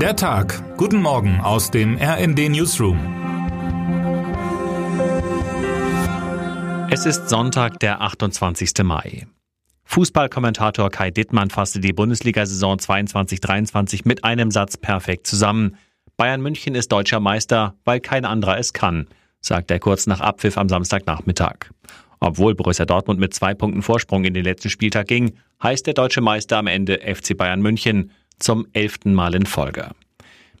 Der 0.00 0.14
Tag. 0.14 0.76
Guten 0.76 1.00
Morgen 1.00 1.40
aus 1.40 1.70
dem 1.70 1.96
RND 1.96 2.50
Newsroom. 2.50 2.98
Es 6.90 7.06
ist 7.06 7.30
Sonntag, 7.30 7.80
der 7.80 8.02
28. 8.02 8.74
Mai. 8.82 9.26
Fußballkommentator 9.84 10.90
Kai 10.90 11.10
Dittmann 11.10 11.48
fasste 11.48 11.80
die 11.80 11.94
Bundesliga-Saison 11.94 12.76
22-23 12.76 14.02
mit 14.04 14.22
einem 14.22 14.50
Satz 14.50 14.76
perfekt 14.76 15.26
zusammen. 15.26 15.78
Bayern 16.18 16.42
München 16.42 16.74
ist 16.74 16.92
deutscher 16.92 17.20
Meister, 17.20 17.74
weil 17.86 18.00
kein 18.00 18.26
anderer 18.26 18.58
es 18.58 18.74
kann, 18.74 19.06
sagt 19.40 19.70
er 19.70 19.78
kurz 19.78 20.06
nach 20.06 20.20
Abpfiff 20.20 20.58
am 20.58 20.68
Samstagnachmittag. 20.68 21.70
Obwohl 22.20 22.54
Borussia 22.54 22.84
Dortmund 22.84 23.18
mit 23.18 23.32
zwei 23.32 23.54
Punkten 23.54 23.80
Vorsprung 23.80 24.24
in 24.24 24.34
den 24.34 24.44
letzten 24.44 24.68
Spieltag 24.68 25.06
ging, 25.06 25.36
heißt 25.62 25.86
der 25.86 25.94
deutsche 25.94 26.20
Meister 26.20 26.58
am 26.58 26.66
Ende 26.66 26.98
FC 26.98 27.34
Bayern 27.34 27.62
München 27.62 28.10
zum 28.38 28.66
elften 28.72 29.14
Mal 29.14 29.34
in 29.34 29.46
Folge. 29.46 29.90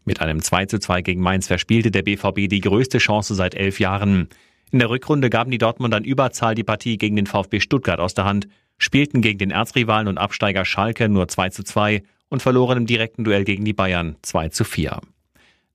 Mit 0.04 0.20
einem 0.20 0.40
2 0.40 0.66
zu 0.66 0.78
2 0.78 1.02
gegen 1.02 1.20
Mainz 1.20 1.48
verspielte 1.48 1.90
der 1.90 2.02
BVB 2.02 2.48
die 2.48 2.60
größte 2.60 2.98
Chance 2.98 3.34
seit 3.34 3.54
elf 3.54 3.80
Jahren. 3.80 4.28
In 4.70 4.78
der 4.78 4.88
Rückrunde 4.90 5.30
gaben 5.30 5.50
die 5.50 5.58
Dortmunder 5.58 5.98
in 5.98 6.04
Überzahl 6.04 6.54
die 6.54 6.64
Partie 6.64 6.96
gegen 6.96 7.16
den 7.16 7.26
VfB 7.26 7.60
Stuttgart 7.60 8.00
aus 8.00 8.14
der 8.14 8.24
Hand, 8.24 8.46
spielten 8.78 9.20
gegen 9.20 9.38
den 9.38 9.50
Erzrivalen 9.50 10.08
und 10.08 10.18
Absteiger 10.18 10.64
Schalke 10.64 11.08
nur 11.08 11.28
2 11.28 11.50
zu 11.50 11.64
2 11.64 12.02
und 12.28 12.42
verloren 12.42 12.78
im 12.78 12.86
direkten 12.86 13.24
Duell 13.24 13.44
gegen 13.44 13.64
die 13.64 13.72
Bayern 13.72 14.16
2 14.22 14.48
zu 14.50 14.64
4. 14.64 15.00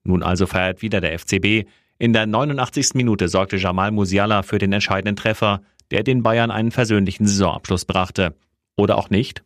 Nun 0.03 0.23
also 0.23 0.47
feiert 0.47 0.81
wieder 0.81 1.01
der 1.01 1.17
FCB. 1.17 1.67
In 1.99 2.13
der 2.13 2.25
89. 2.25 2.95
Minute 2.95 3.27
sorgte 3.27 3.57
Jamal 3.57 3.91
Musiala 3.91 4.43
für 4.43 4.57
den 4.57 4.73
entscheidenden 4.73 5.15
Treffer, 5.15 5.61
der 5.91 6.03
den 6.03 6.23
Bayern 6.23 6.51
einen 6.51 6.71
versöhnlichen 6.71 7.27
Saisonabschluss 7.27 7.85
brachte. 7.85 8.33
Oder 8.75 8.97
auch 8.97 9.09
nicht? 9.09 9.43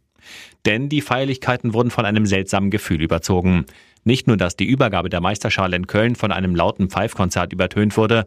Denn 0.65 0.89
die 0.89 1.01
Feierlichkeiten 1.01 1.73
wurden 1.73 1.91
von 1.91 2.05
einem 2.05 2.25
seltsamen 2.25 2.71
Gefühl 2.71 3.01
überzogen. 3.01 3.65
Nicht 4.03 4.27
nur, 4.27 4.37
dass 4.37 4.55
die 4.55 4.65
Übergabe 4.65 5.09
der 5.09 5.21
Meisterschale 5.21 5.75
in 5.75 5.87
Köln 5.87 6.15
von 6.15 6.31
einem 6.31 6.55
lauten 6.55 6.89
Pfeifkonzert 6.89 7.53
übertönt 7.53 7.97
wurde, 7.97 8.25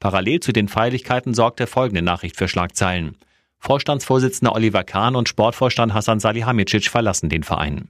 parallel 0.00 0.40
zu 0.40 0.52
den 0.52 0.68
Feierlichkeiten 0.68 1.34
sorgte 1.34 1.66
folgende 1.66 2.02
Nachricht 2.02 2.36
für 2.36 2.48
Schlagzeilen. 2.48 3.16
Vorstandsvorsitzender 3.58 4.54
Oliver 4.54 4.84
Kahn 4.84 5.16
und 5.16 5.28
Sportvorstand 5.28 5.92
Hassan 5.92 6.20
Salihamidzic 6.20 6.88
verlassen 6.88 7.28
den 7.28 7.42
Verein. 7.42 7.88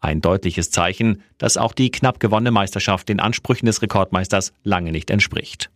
Ein 0.00 0.20
deutliches 0.20 0.70
Zeichen, 0.70 1.22
dass 1.38 1.56
auch 1.56 1.72
die 1.72 1.90
knapp 1.90 2.20
gewonnene 2.20 2.50
Meisterschaft 2.50 3.08
den 3.08 3.18
Ansprüchen 3.18 3.66
des 3.66 3.82
Rekordmeisters 3.82 4.52
lange 4.62 4.92
nicht 4.92 5.10
entspricht. 5.10 5.70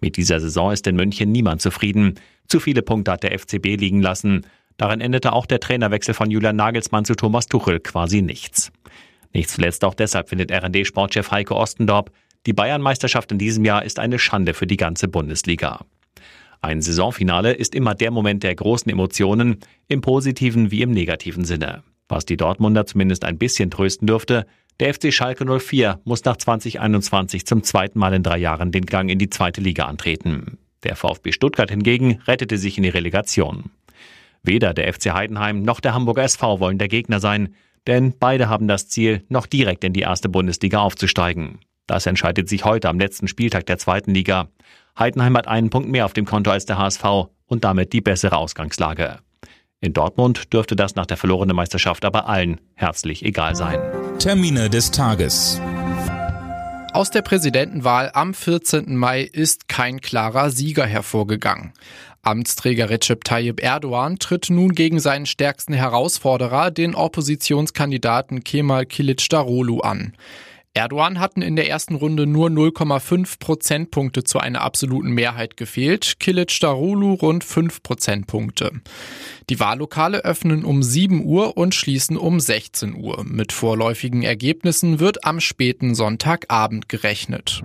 Mit 0.00 0.16
dieser 0.16 0.38
Saison 0.38 0.72
ist 0.72 0.86
in 0.86 0.96
München 0.96 1.32
niemand 1.32 1.62
zufrieden. 1.62 2.14
Zu 2.46 2.60
viele 2.60 2.82
Punkte 2.82 3.12
hat 3.12 3.22
der 3.22 3.36
FCB 3.36 3.76
liegen 3.76 4.02
lassen. 4.02 4.46
Darin 4.76 5.00
endete 5.00 5.32
auch 5.32 5.46
der 5.46 5.60
Trainerwechsel 5.60 6.14
von 6.14 6.30
Julian 6.30 6.56
Nagelsmann 6.56 7.04
zu 7.04 7.14
Thomas 7.14 7.46
Tuchel 7.46 7.80
quasi 7.80 8.22
nichts. 8.22 8.72
Nicht 9.32 9.50
zuletzt 9.50 9.84
auch 9.84 9.94
deshalb 9.94 10.28
findet 10.28 10.50
RD-Sportchef 10.52 11.30
Heiko 11.30 11.56
Ostendorp, 11.56 12.10
die 12.46 12.52
Bayern-Meisterschaft 12.52 13.30
in 13.30 13.38
diesem 13.38 13.64
Jahr 13.64 13.84
ist 13.84 13.98
eine 13.98 14.18
Schande 14.18 14.52
für 14.52 14.66
die 14.66 14.76
ganze 14.76 15.06
Bundesliga. 15.08 15.84
Ein 16.60 16.82
Saisonfinale 16.82 17.52
ist 17.52 17.74
immer 17.74 17.94
der 17.94 18.10
Moment 18.10 18.42
der 18.42 18.54
großen 18.54 18.90
Emotionen, 18.90 19.58
im 19.88 20.00
positiven 20.00 20.70
wie 20.70 20.82
im 20.82 20.90
negativen 20.90 21.44
Sinne. 21.44 21.82
Was 22.08 22.24
die 22.24 22.36
Dortmunder 22.36 22.86
zumindest 22.86 23.24
ein 23.24 23.38
bisschen 23.38 23.70
trösten 23.70 24.06
dürfte, 24.06 24.46
der 24.80 24.92
FC 24.92 25.12
Schalke 25.12 25.44
04 25.44 26.00
muss 26.04 26.24
nach 26.24 26.36
2021 26.36 27.46
zum 27.46 27.62
zweiten 27.62 27.98
Mal 27.98 28.14
in 28.14 28.22
drei 28.22 28.38
Jahren 28.38 28.72
den 28.72 28.86
Gang 28.86 29.10
in 29.10 29.18
die 29.18 29.30
zweite 29.30 29.60
Liga 29.60 29.86
antreten. 29.86 30.58
Der 30.82 30.96
VfB 30.96 31.32
Stuttgart 31.32 31.70
hingegen 31.70 32.20
rettete 32.26 32.58
sich 32.58 32.76
in 32.76 32.82
die 32.82 32.88
Relegation. 32.88 33.70
Weder 34.42 34.74
der 34.74 34.92
FC 34.92 35.12
Heidenheim 35.12 35.62
noch 35.62 35.80
der 35.80 35.94
Hamburger 35.94 36.24
SV 36.24 36.58
wollen 36.58 36.78
der 36.78 36.88
Gegner 36.88 37.20
sein, 37.20 37.54
denn 37.86 38.14
beide 38.18 38.48
haben 38.48 38.68
das 38.68 38.88
Ziel, 38.88 39.24
noch 39.28 39.46
direkt 39.46 39.84
in 39.84 39.92
die 39.92 40.00
erste 40.00 40.28
Bundesliga 40.28 40.80
aufzusteigen. 40.80 41.60
Das 41.86 42.06
entscheidet 42.06 42.48
sich 42.48 42.64
heute 42.64 42.88
am 42.88 42.98
letzten 42.98 43.28
Spieltag 43.28 43.66
der 43.66 43.78
zweiten 43.78 44.12
Liga. 44.12 44.48
Heidenheim 44.98 45.36
hat 45.36 45.48
einen 45.48 45.70
Punkt 45.70 45.88
mehr 45.88 46.06
auf 46.06 46.12
dem 46.12 46.24
Konto 46.24 46.50
als 46.50 46.66
der 46.66 46.78
HSV 46.78 47.04
und 47.46 47.64
damit 47.64 47.92
die 47.92 48.00
bessere 48.00 48.36
Ausgangslage. 48.36 49.18
In 49.80 49.92
Dortmund 49.92 50.52
dürfte 50.52 50.76
das 50.76 50.94
nach 50.94 51.06
der 51.06 51.16
verlorenen 51.16 51.56
Meisterschaft 51.56 52.04
aber 52.04 52.28
allen 52.28 52.60
herzlich 52.74 53.24
egal 53.24 53.56
sein. 53.56 53.80
Termine 54.18 54.70
des 54.70 54.90
Tages. 54.90 55.60
Aus 56.92 57.10
der 57.10 57.22
Präsidentenwahl 57.22 58.10
am 58.12 58.34
14. 58.34 58.96
Mai 58.96 59.22
ist 59.22 59.66
kein 59.66 60.00
klarer 60.00 60.50
Sieger 60.50 60.84
hervorgegangen. 60.84 61.72
Amtsträger 62.24 62.88
Recep 62.88 63.24
Tayyip 63.24 63.60
Erdogan 63.60 64.20
tritt 64.20 64.48
nun 64.48 64.76
gegen 64.76 65.00
seinen 65.00 65.26
stärksten 65.26 65.74
Herausforderer, 65.74 66.70
den 66.70 66.94
Oppositionskandidaten 66.94 68.44
Kemal 68.44 68.86
Kilicdaroglu 68.86 69.80
an. 69.80 70.12
Erdogan 70.74 71.18
hatten 71.18 71.42
in 71.42 71.56
der 71.56 71.68
ersten 71.68 71.96
Runde 71.96 72.26
nur 72.26 72.48
0,5 72.48 73.40
Prozentpunkte 73.40 74.22
zu 74.22 74.38
einer 74.38 74.62
absoluten 74.62 75.10
Mehrheit 75.10 75.56
gefehlt, 75.56 76.20
Kilicdaroglu 76.20 77.14
rund 77.14 77.42
5 77.42 77.82
Prozentpunkte. 77.82 78.70
Die 79.50 79.58
Wahllokale 79.58 80.24
öffnen 80.24 80.64
um 80.64 80.82
7 80.82 81.24
Uhr 81.24 81.56
und 81.56 81.74
schließen 81.74 82.16
um 82.16 82.38
16 82.38 82.94
Uhr. 82.94 83.24
Mit 83.24 83.50
vorläufigen 83.50 84.22
Ergebnissen 84.22 85.00
wird 85.00 85.26
am 85.26 85.40
späten 85.40 85.96
Sonntagabend 85.96 86.88
gerechnet. 86.88 87.62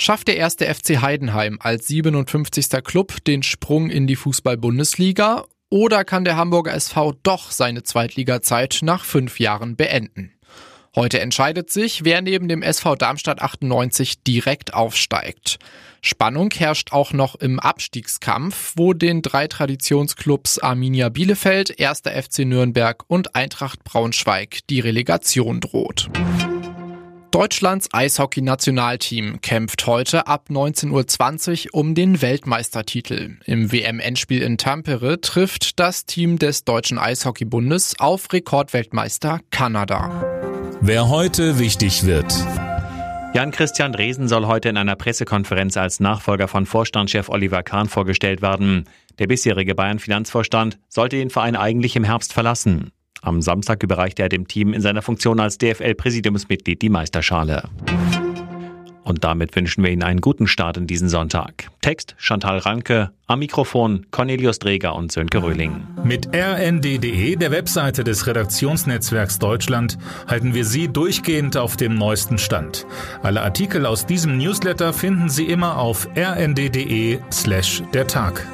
Schafft 0.00 0.28
der 0.28 0.38
erste 0.38 0.64
FC 0.64 1.02
Heidenheim 1.02 1.58
als 1.60 1.86
57. 1.88 2.82
Club 2.82 3.22
den 3.26 3.42
Sprung 3.42 3.90
in 3.90 4.06
die 4.06 4.16
Fußball-Bundesliga 4.16 5.44
oder 5.68 6.04
kann 6.04 6.24
der 6.24 6.38
Hamburger 6.38 6.72
SV 6.72 7.12
doch 7.22 7.50
seine 7.50 7.82
Zweitligazeit 7.82 8.78
nach 8.80 9.04
fünf 9.04 9.38
Jahren 9.38 9.76
beenden? 9.76 10.32
Heute 10.96 11.20
entscheidet 11.20 11.70
sich, 11.70 12.02
wer 12.02 12.22
neben 12.22 12.48
dem 12.48 12.62
SV 12.62 12.96
Darmstadt 12.96 13.42
98 13.42 14.22
direkt 14.22 14.72
aufsteigt. 14.72 15.58
Spannung 16.00 16.50
herrscht 16.50 16.92
auch 16.92 17.12
noch 17.12 17.34
im 17.34 17.60
Abstiegskampf, 17.60 18.72
wo 18.76 18.94
den 18.94 19.20
drei 19.20 19.48
Traditionsclubs 19.48 20.60
Arminia 20.60 21.10
Bielefeld, 21.10 21.78
1. 21.78 22.04
FC 22.06 22.46
Nürnberg 22.46 23.04
und 23.06 23.34
Eintracht 23.34 23.84
Braunschweig 23.84 24.60
die 24.70 24.80
Relegation 24.80 25.60
droht. 25.60 26.08
Deutschlands 27.30 27.88
Eishockey-Nationalteam 27.92 29.40
kämpft 29.40 29.86
heute 29.86 30.26
ab 30.26 30.46
19.20 30.50 31.66
Uhr 31.66 31.74
um 31.74 31.94
den 31.94 32.22
Weltmeistertitel. 32.22 33.36
Im 33.44 33.70
WM-Endspiel 33.70 34.42
in 34.42 34.58
Tampere 34.58 35.20
trifft 35.20 35.78
das 35.78 36.06
Team 36.06 36.40
des 36.40 36.64
Deutschen 36.64 36.98
Eishockeybundes 36.98 38.00
auf 38.00 38.32
Rekordweltmeister 38.32 39.38
Kanada. 39.52 40.10
Wer 40.80 41.08
heute 41.08 41.60
wichtig 41.60 42.04
wird. 42.04 42.34
Jan-Christian 43.32 43.92
Dresen 43.92 44.26
soll 44.26 44.46
heute 44.48 44.68
in 44.68 44.76
einer 44.76 44.96
Pressekonferenz 44.96 45.76
als 45.76 46.00
Nachfolger 46.00 46.48
von 46.48 46.66
Vorstandschef 46.66 47.28
Oliver 47.28 47.62
Kahn 47.62 47.88
vorgestellt 47.88 48.42
werden. 48.42 48.88
Der 49.20 49.28
bisherige 49.28 49.76
Bayern-Finanzvorstand 49.76 50.80
sollte 50.88 51.16
den 51.16 51.30
Verein 51.30 51.54
eigentlich 51.54 51.94
im 51.94 52.02
Herbst 52.02 52.32
verlassen. 52.32 52.90
Am 53.22 53.42
Samstag 53.42 53.82
überreichte 53.82 54.22
er 54.22 54.28
dem 54.28 54.48
Team 54.48 54.72
in 54.72 54.80
seiner 54.80 55.02
Funktion 55.02 55.40
als 55.40 55.58
DFL-Präsidiumsmitglied 55.58 56.80
die 56.80 56.88
Meisterschale. 56.88 57.64
Und 59.10 59.24
damit 59.24 59.56
wünschen 59.56 59.82
wir 59.82 59.90
Ihnen 59.90 60.04
einen 60.04 60.20
guten 60.20 60.46
Start 60.46 60.76
in 60.76 60.86
diesen 60.86 61.08
Sonntag. 61.08 61.68
Text 61.80 62.14
Chantal 62.16 62.58
Ranke, 62.58 63.10
am 63.26 63.40
Mikrofon 63.40 64.06
Cornelius 64.12 64.60
Dreger 64.60 64.94
und 64.94 65.10
Sönke 65.10 65.42
Röhling. 65.42 65.82
Mit 66.04 66.28
rnd.de, 66.32 67.34
der 67.34 67.50
Webseite 67.50 68.04
des 68.04 68.28
Redaktionsnetzwerks 68.28 69.40
Deutschland, 69.40 69.98
halten 70.28 70.54
wir 70.54 70.64
Sie 70.64 70.86
durchgehend 70.86 71.56
auf 71.56 71.76
dem 71.76 71.96
neuesten 71.96 72.38
Stand. 72.38 72.86
Alle 73.22 73.42
Artikel 73.42 73.84
aus 73.84 74.06
diesem 74.06 74.38
Newsletter 74.38 74.92
finden 74.92 75.28
Sie 75.28 75.46
immer 75.46 75.78
auf 75.78 76.08
rnd.de 76.16 77.18
slash 77.32 77.82
der 77.92 78.06
Tag. 78.06 78.46